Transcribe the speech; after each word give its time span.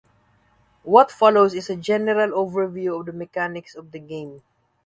What 0.81 1.11
follows 1.11 1.53
is 1.53 1.69
a 1.69 1.75
general 1.75 2.31
overview 2.31 2.99
of 2.99 3.05
the 3.05 3.13
mechanics 3.13 3.75
of 3.75 3.91
the 3.91 3.99
game. 3.99 4.41